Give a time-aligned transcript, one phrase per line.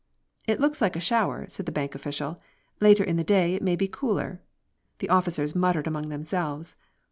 [0.47, 2.41] "It looks like a shower," said the bank official.
[2.79, 4.41] "Later in the day it may be cooler."
[4.97, 6.75] The officers muttered among themselves.